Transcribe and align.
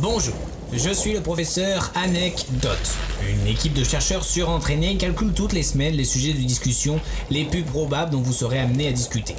Bonjour, 0.00 0.34
je 0.72 0.90
suis 0.90 1.12
le 1.12 1.20
professeur 1.20 1.90
Anecdote. 1.96 2.96
Une 3.28 3.48
équipe 3.48 3.72
de 3.72 3.82
chercheurs 3.82 4.22
surentraînés 4.22 4.96
calcule 4.96 5.32
toutes 5.32 5.52
les 5.52 5.64
semaines 5.64 5.94
les 5.94 6.04
sujets 6.04 6.32
de 6.32 6.38
discussion 6.38 7.00
les 7.30 7.44
plus 7.44 7.64
probables 7.64 8.12
dont 8.12 8.20
vous 8.20 8.32
serez 8.32 8.60
amené 8.60 8.86
à 8.86 8.92
discuter. 8.92 9.34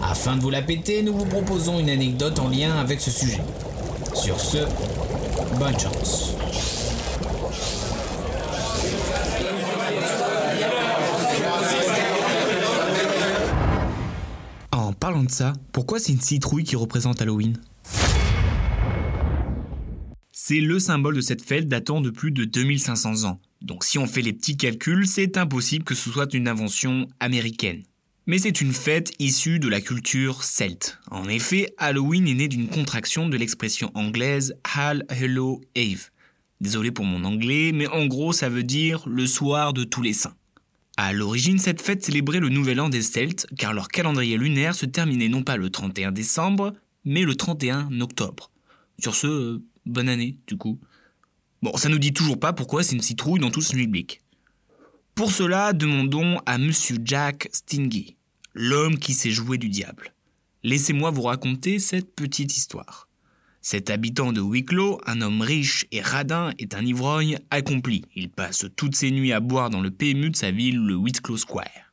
Afin 0.00 0.36
de 0.36 0.42
vous 0.42 0.50
la 0.50 0.62
péter, 0.62 1.02
nous 1.02 1.12
vous 1.12 1.24
proposons 1.24 1.80
une 1.80 1.90
anecdote 1.90 2.38
en 2.38 2.48
lien 2.48 2.76
avec 2.76 3.00
ce 3.00 3.10
sujet. 3.10 3.40
Sur 4.14 4.38
ce, 4.38 4.58
bonne 5.58 5.76
chance. 5.76 6.34
En 14.70 14.92
parlant 14.92 15.24
de 15.24 15.30
ça, 15.32 15.54
pourquoi 15.72 15.98
c'est 15.98 16.12
une 16.12 16.20
citrouille 16.20 16.62
qui 16.62 16.76
représente 16.76 17.20
Halloween? 17.20 17.58
C'est 20.48 20.60
le 20.60 20.78
symbole 20.78 21.16
de 21.16 21.20
cette 21.20 21.42
fête 21.42 21.66
datant 21.66 22.00
de 22.00 22.08
plus 22.08 22.30
de 22.30 22.44
2500 22.44 23.24
ans. 23.24 23.40
Donc 23.62 23.82
si 23.82 23.98
on 23.98 24.06
fait 24.06 24.22
les 24.22 24.32
petits 24.32 24.56
calculs, 24.56 25.04
c'est 25.04 25.38
impossible 25.38 25.84
que 25.84 25.96
ce 25.96 26.08
soit 26.08 26.32
une 26.34 26.46
invention 26.46 27.08
américaine. 27.18 27.82
Mais 28.28 28.38
c'est 28.38 28.60
une 28.60 28.72
fête 28.72 29.10
issue 29.18 29.58
de 29.58 29.66
la 29.66 29.80
culture 29.80 30.44
celte. 30.44 31.00
En 31.10 31.28
effet, 31.28 31.74
Halloween 31.78 32.28
est 32.28 32.34
né 32.34 32.46
d'une 32.46 32.68
contraction 32.68 33.28
de 33.28 33.36
l'expression 33.36 33.90
anglaise 33.94 34.54
Hal 34.62 35.04
Hello 35.08 35.62
Eve. 35.74 36.10
Désolé 36.60 36.92
pour 36.92 37.06
mon 37.06 37.24
anglais, 37.24 37.72
mais 37.74 37.88
en 37.88 38.06
gros 38.06 38.32
ça 38.32 38.48
veut 38.48 38.62
dire 38.62 39.02
le 39.08 39.26
soir 39.26 39.72
de 39.72 39.82
tous 39.82 40.02
les 40.02 40.12
saints. 40.12 40.36
À 40.96 41.12
l'origine, 41.12 41.58
cette 41.58 41.82
fête 41.82 42.04
célébrait 42.04 42.38
le 42.38 42.50
nouvel 42.50 42.78
an 42.78 42.88
des 42.88 43.02
Celtes, 43.02 43.48
car 43.58 43.74
leur 43.74 43.88
calendrier 43.88 44.36
lunaire 44.36 44.76
se 44.76 44.86
terminait 44.86 45.28
non 45.28 45.42
pas 45.42 45.56
le 45.56 45.70
31 45.70 46.12
décembre, 46.12 46.72
mais 47.04 47.22
le 47.22 47.34
31 47.34 48.00
octobre. 48.00 48.52
Sur 49.00 49.16
ce, 49.16 49.60
bonne 49.86 50.08
année, 50.08 50.36
du 50.46 50.56
coup. 50.56 50.78
Bon, 51.62 51.76
ça 51.76 51.88
nous 51.88 51.98
dit 51.98 52.12
toujours 52.12 52.38
pas 52.38 52.52
pourquoi 52.52 52.82
c'est 52.82 52.94
une 52.94 53.02
citrouille 53.02 53.40
dans 53.40 53.50
tout 53.50 53.62
ce 53.62 53.74
public. 53.74 54.20
Pour 55.14 55.30
cela, 55.30 55.72
demandons 55.72 56.38
à 56.44 56.58
Monsieur 56.58 56.98
Jack 57.02 57.48
Stingy, 57.52 58.16
l'homme 58.54 58.98
qui 58.98 59.14
s'est 59.14 59.30
joué 59.30 59.56
du 59.56 59.68
diable. 59.68 60.12
Laissez-moi 60.62 61.10
vous 61.10 61.22
raconter 61.22 61.78
cette 61.78 62.14
petite 62.14 62.56
histoire. 62.56 63.08
Cet 63.62 63.90
habitant 63.90 64.32
de 64.32 64.40
Wicklow, 64.40 65.00
un 65.06 65.22
homme 65.22 65.40
riche 65.40 65.86
et 65.90 66.00
radin, 66.00 66.52
est 66.58 66.74
un 66.74 66.84
ivrogne 66.84 67.38
accompli. 67.50 68.04
Il 68.14 68.28
passe 68.28 68.66
toutes 68.76 68.94
ses 68.94 69.10
nuits 69.10 69.32
à 69.32 69.40
boire 69.40 69.70
dans 69.70 69.80
le 69.80 69.90
PMU 69.90 70.30
de 70.30 70.36
sa 70.36 70.50
ville, 70.50 70.78
le 70.78 70.94
Wicklow 70.94 71.36
Square. 71.36 71.92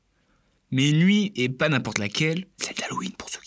Mais 0.71 0.89
une 0.89 0.99
nuit, 0.99 1.31
et 1.35 1.49
pas 1.49 1.69
n'importe 1.69 1.99
laquelle, 1.99 2.45
celle 2.57 2.75
d'Halloween 2.75 3.11
pour 3.17 3.29
pas, 3.29 3.42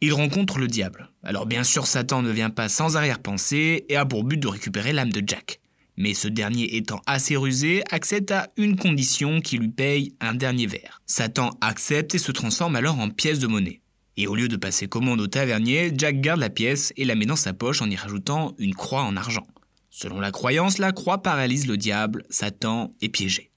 il 0.00 0.12
rencontre 0.12 0.58
le 0.58 0.66
diable. 0.66 1.10
Alors 1.22 1.46
bien 1.46 1.64
sûr, 1.64 1.86
Satan 1.86 2.22
ne 2.22 2.30
vient 2.30 2.50
pas 2.50 2.68
sans 2.68 2.96
arrière-pensée 2.96 3.84
et 3.88 3.96
a 3.96 4.06
pour 4.06 4.24
but 4.24 4.38
de 4.38 4.48
récupérer 4.48 4.92
l'âme 4.92 5.12
de 5.12 5.22
Jack. 5.26 5.60
Mais 5.96 6.14
ce 6.14 6.28
dernier 6.28 6.76
étant 6.76 7.02
assez 7.06 7.36
rusé, 7.36 7.82
accepte 7.90 8.30
à 8.30 8.48
une 8.56 8.76
condition 8.76 9.40
qui 9.40 9.58
lui 9.58 9.68
paye 9.68 10.14
un 10.20 10.34
dernier 10.34 10.66
verre. 10.66 11.02
Satan 11.04 11.50
accepte 11.60 12.14
et 12.14 12.18
se 12.18 12.32
transforme 12.32 12.76
alors 12.76 12.98
en 12.98 13.10
pièce 13.10 13.38
de 13.38 13.46
monnaie. 13.46 13.82
Et 14.16 14.26
au 14.26 14.34
lieu 14.34 14.48
de 14.48 14.56
passer 14.56 14.88
commande 14.88 15.20
au 15.20 15.26
tavernier, 15.26 15.92
Jack 15.94 16.20
garde 16.20 16.40
la 16.40 16.50
pièce 16.50 16.92
et 16.96 17.04
la 17.04 17.14
met 17.14 17.26
dans 17.26 17.36
sa 17.36 17.52
poche 17.52 17.82
en 17.82 17.90
y 17.90 17.96
rajoutant 17.96 18.54
une 18.58 18.74
croix 18.74 19.02
en 19.02 19.16
argent. 19.16 19.46
Selon 19.90 20.20
la 20.20 20.30
croyance, 20.30 20.78
la 20.78 20.92
croix 20.92 21.22
paralyse 21.22 21.66
le 21.66 21.76
diable, 21.76 22.24
Satan 22.30 22.92
est 23.02 23.08
piégé. 23.08 23.50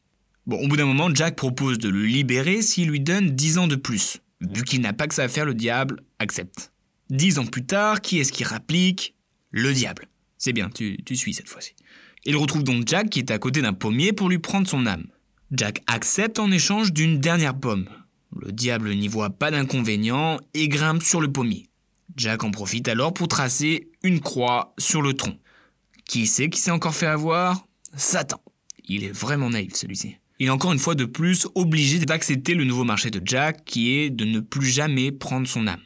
Bon, 0.45 0.59
au 0.59 0.67
bout 0.67 0.75
d'un 0.75 0.85
moment, 0.85 1.13
Jack 1.13 1.37
propose 1.37 1.77
de 1.77 1.87
le 1.87 2.03
libérer 2.03 2.61
s'il 2.61 2.89
lui 2.89 2.99
donne 2.99 3.29
10 3.29 3.57
ans 3.59 3.67
de 3.67 3.77
plus. 3.77 4.17
Vu 4.41 4.63
qu'il 4.63 4.81
n'a 4.81 4.91
pas 4.91 5.07
que 5.07 5.15
ça 5.15 5.23
à 5.23 5.27
faire, 5.29 5.45
le 5.45 5.53
diable 5.53 6.01
accepte. 6.23 6.71
Dix 7.09 7.37
ans 7.37 7.45
plus 7.45 7.65
tard, 7.65 8.01
qui 8.01 8.19
est-ce 8.19 8.31
qui 8.31 8.43
rapplique? 8.43 9.13
Le 9.51 9.71
diable. 9.73 10.07
C'est 10.39 10.53
bien, 10.53 10.69
tu, 10.69 10.97
tu 11.05 11.15
suis 11.15 11.35
cette 11.35 11.47
fois-ci. 11.49 11.75
Il 12.25 12.37
retrouve 12.37 12.63
donc 12.63 12.87
Jack 12.87 13.09
qui 13.09 13.19
est 13.19 13.31
à 13.31 13.37
côté 13.37 13.61
d'un 13.61 13.73
pommier 13.73 14.13
pour 14.13 14.29
lui 14.29 14.39
prendre 14.39 14.67
son 14.67 14.87
âme. 14.87 15.05
Jack 15.51 15.83
accepte 15.87 16.39
en 16.39 16.49
échange 16.51 16.91
d'une 16.91 17.19
dernière 17.19 17.57
pomme. 17.57 17.87
Le 18.35 18.51
diable 18.51 18.95
n'y 18.95 19.07
voit 19.07 19.29
pas 19.29 19.51
d'inconvénient 19.51 20.39
et 20.53 20.67
grimpe 20.67 21.03
sur 21.03 21.21
le 21.21 21.31
pommier. 21.31 21.67
Jack 22.15 22.43
en 22.43 22.51
profite 22.51 22.87
alors 22.87 23.13
pour 23.13 23.27
tracer 23.27 23.89
une 24.01 24.19
croix 24.19 24.73
sur 24.79 25.01
le 25.01 25.13
tronc. 25.13 25.37
Qui 26.05 26.25
sait 26.25 26.49
qui 26.49 26.59
s'est 26.59 26.71
encore 26.71 26.95
fait 26.95 27.07
avoir? 27.07 27.67
Satan. 27.95 28.41
Il 28.85 29.03
est 29.03 29.11
vraiment 29.11 29.49
naïf 29.49 29.75
celui-ci. 29.75 30.17
Il 30.39 30.47
est 30.47 30.51
encore 30.51 30.73
une 30.73 30.79
fois 30.79 30.95
de 30.95 31.05
plus 31.05 31.47
obligé 31.55 31.99
d'accepter 31.99 32.55
le 32.55 32.63
nouveau 32.63 32.83
marché 32.83 33.11
de 33.11 33.21
Jack 33.23 33.63
qui 33.65 33.95
est 33.95 34.09
de 34.09 34.25
ne 34.25 34.39
plus 34.39 34.67
jamais 34.67 35.11
prendre 35.11 35.47
son 35.47 35.67
âme. 35.67 35.81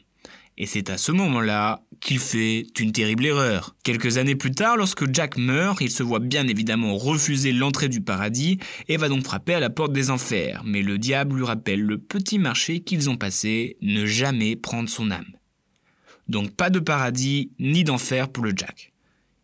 Et 0.60 0.66
c'est 0.66 0.90
à 0.90 0.98
ce 0.98 1.12
moment-là 1.12 1.84
qu'il 2.00 2.18
fait 2.18 2.66
une 2.80 2.90
terrible 2.90 3.24
erreur. 3.24 3.76
Quelques 3.84 4.18
années 4.18 4.34
plus 4.34 4.50
tard, 4.50 4.76
lorsque 4.76 5.14
Jack 5.14 5.38
meurt, 5.38 5.80
il 5.80 5.90
se 5.90 6.02
voit 6.02 6.18
bien 6.18 6.48
évidemment 6.48 6.96
refuser 6.96 7.52
l'entrée 7.52 7.88
du 7.88 8.00
paradis 8.00 8.58
et 8.88 8.96
va 8.96 9.08
donc 9.08 9.22
frapper 9.22 9.54
à 9.54 9.60
la 9.60 9.70
porte 9.70 9.92
des 9.92 10.10
enfers. 10.10 10.62
Mais 10.64 10.82
le 10.82 10.98
diable 10.98 11.36
lui 11.36 11.44
rappelle 11.44 11.80
le 11.80 11.96
petit 11.96 12.40
marché 12.40 12.80
qu'ils 12.80 13.08
ont 13.08 13.16
passé, 13.16 13.76
ne 13.82 14.04
jamais 14.04 14.56
prendre 14.56 14.88
son 14.88 15.12
âme. 15.12 15.32
Donc 16.28 16.50
pas 16.50 16.70
de 16.70 16.80
paradis 16.80 17.52
ni 17.60 17.84
d'enfer 17.84 18.28
pour 18.28 18.42
le 18.42 18.52
Jack. 18.54 18.92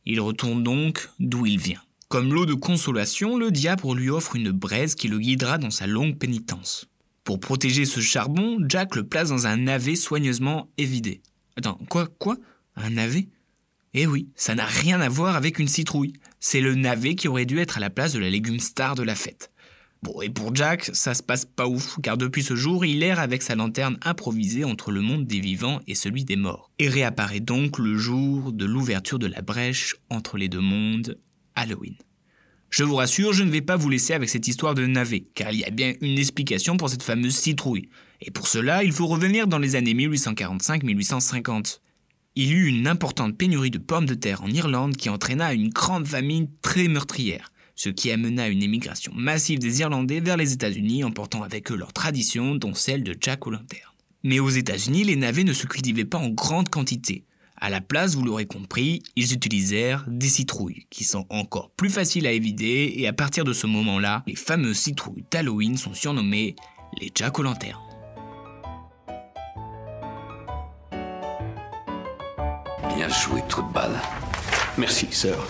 Il 0.07 0.21
retourne 0.21 0.65
donc 0.65 1.09
d'où 1.21 1.47
il 1.47 1.61
vient. 1.61 1.81
Comme 2.09 2.35
lot 2.35 2.45
de 2.45 2.55
consolation, 2.55 3.39
le 3.39 3.53
diable 3.53 3.95
lui 3.95 4.11
offre 4.11 4.35
une 4.35 4.51
braise 4.51 4.97
qui 4.97 5.07
le 5.07 5.21
guidera 5.21 5.59
dans 5.59 5.71
sa 5.71 5.87
longue 5.87 6.19
pénitence. 6.19 6.89
Pour 7.25 7.41
protéger 7.41 7.87
ce 7.87 8.01
charbon, 8.01 8.59
Jack 8.69 8.95
le 8.95 9.03
place 9.03 9.31
dans 9.31 9.47
un 9.47 9.57
navet 9.57 9.97
soigneusement 9.97 10.69
évidé. 10.77 11.23
Attends, 11.57 11.79
quoi 11.89 12.07
Quoi? 12.19 12.37
Un 12.77 12.91
navet? 12.91 13.29
Eh 13.95 14.07
oui, 14.07 14.29
ça 14.37 14.55
n'a 14.55 14.67
rien 14.67 15.01
à 15.01 15.09
voir 15.09 15.34
avec 15.34 15.59
une 15.59 15.69
citrouille. 15.69 16.13
C'est 16.39 16.61
le 16.61 16.75
navet 16.75 17.15
qui 17.15 17.29
aurait 17.29 17.47
dû 17.47 17.61
être 17.61 17.79
à 17.79 17.81
la 17.81 17.89
place 17.89 18.13
de 18.13 18.19
la 18.19 18.29
légume 18.29 18.61
star 18.61 18.95
de 18.95 19.03
la 19.03 19.15
fête. 19.15 19.51
Bon, 20.03 20.21
et 20.21 20.29
pour 20.29 20.55
Jack, 20.55 20.91
ça 20.93 21.15
se 21.15 21.23
passe 21.23 21.47
pas 21.47 21.67
ouf, 21.67 21.97
car 22.03 22.19
depuis 22.19 22.43
ce 22.43 22.57
jour, 22.57 22.84
il 22.84 23.03
erre 23.03 23.21
avec 23.21 23.41
sa 23.41 23.55
lanterne 23.55 23.97
improvisée 24.03 24.65
entre 24.65 24.91
le 24.91 25.01
monde 25.01 25.27
des 25.27 25.41
vivants 25.41 25.81
et 25.87 25.95
celui 25.95 26.25
des 26.25 26.37
morts. 26.37 26.71
Et 26.79 26.91
réapparaît 26.91 27.41
donc 27.41 27.79
le 27.79 27.97
jour 27.97 28.53
de 28.53 28.67
l'ouverture 28.67 29.19
de 29.19 29.29
la 29.29 29.41
brèche 29.41 29.97
entre 30.11 30.37
les 30.37 30.51
deux 30.51 30.61
mondes, 30.61 31.19
Halloween. 31.55 31.95
Je 32.77 32.83
vous 32.83 32.97
rassure, 32.97 33.33
je 33.33 33.45
ne 33.45 33.53
vais 33.53 33.61
pas 33.61 33.77
vous 33.77 33.89
laisser 33.89 34.15
avec 34.15 34.29
cette 34.29 34.49
histoire 34.49 34.75
de 34.75 34.85
navet, 34.85 35.23
car 35.37 35.53
il 35.53 35.61
y 35.61 35.65
a 35.65 35.71
bien 35.71 35.95
une 36.01 36.19
explication 36.19 36.77
pour 36.77 36.91
cette 36.91 37.05
fameuse 37.05 37.37
citrouille. 37.37 37.89
Et 38.21 38.33
pour 38.33 38.49
cela, 38.49 38.83
il 38.83 38.91
faut 38.91 39.07
revenir 39.07 39.47
dans 39.47 39.61
les 39.61 39.77
années 39.77 39.95
1845-1850. 39.95 41.79
Il 42.34 42.49
y 42.49 42.51
eut 42.51 42.67
une 42.67 42.89
importante 42.89 43.39
pénurie 43.39 43.71
de 43.71 43.79
pommes 43.79 44.07
de 44.07 44.15
terre 44.15 44.43
en 44.43 44.51
Irlande 44.51 44.97
qui 44.97 45.09
entraîna 45.09 45.55
une 45.55 45.69
grande 45.69 46.09
famine 46.09 46.49
très 46.63 46.89
meurtrière, 46.89 47.53
ce 47.77 47.91
qui 47.91 48.11
amena 48.11 48.49
une 48.49 48.65
émigration 48.65 49.13
massive 49.15 49.61
des 49.61 49.79
Irlandais 49.79 50.19
vers 50.19 50.37
les 50.37 50.53
États-Unis, 50.53 51.05
emportant 51.05 51.45
avec 51.45 51.71
eux 51.71 51.77
leurs 51.77 51.93
traditions, 51.93 52.57
dont 52.57 52.75
celle 52.75 53.05
de 53.05 53.17
Jack 53.21 53.47
O'Lantern. 53.47 53.93
Mais 54.25 54.41
aux 54.41 54.51
États-Unis, 54.51 55.05
les 55.05 55.15
navets 55.15 55.45
ne 55.45 55.53
se 55.53 55.69
cultivaient 55.69 56.05
pas 56.05 56.19
en 56.19 56.31
grande 56.31 56.71
quantité. 56.71 57.25
À 57.65 57.71
la 57.71 57.81
place, 57.81 58.15
vous 58.15 58.23
l'aurez 58.23 58.45
compris, 58.45 59.03
ils 59.17 59.33
utilisèrent 59.33 60.05
des 60.07 60.29
citrouilles, 60.29 60.87
qui 60.91 61.03
sont 61.03 61.25
encore 61.31 61.71
plus 61.71 61.89
faciles 61.89 62.27
à 62.27 62.33
évider, 62.33 62.93
et 62.97 63.09
à 63.09 63.15
partir 63.15 63.43
de 63.43 63.55
ce 63.55 63.67
moment-là, 63.67 64.23
les 64.27 64.37
fameuses 64.37 64.77
citrouilles 64.77 65.25
d'Halloween 65.31 65.79
sont 65.79 65.95
surnommées 65.95 66.57
les 67.01 67.11
Jack 67.15 67.39
O'Lantern. 67.39 67.81
Bien 72.95 73.09
joué, 73.09 73.43
trou 73.49 73.63
de 73.63 73.73
balle. 73.73 73.99
Merci, 74.77 75.07
sœur. 75.11 75.49